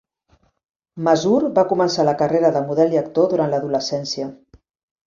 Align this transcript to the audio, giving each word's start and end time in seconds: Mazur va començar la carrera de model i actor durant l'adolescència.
Mazur 1.09 1.41
va 1.59 1.65
començar 1.75 2.07
la 2.09 2.17
carrera 2.23 2.53
de 2.57 2.65
model 2.71 2.97
i 2.99 3.03
actor 3.05 3.31
durant 3.37 3.55
l'adolescència. 3.55 4.35